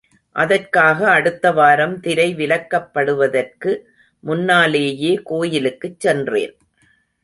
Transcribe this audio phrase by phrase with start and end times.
[0.35, 3.77] அதற்காக அடுத்த வாரம் திரை விலக்கப்படுவதற்கு
[4.23, 6.55] முன்னாலேயே கோயிலுக்குச் சென்றேன்.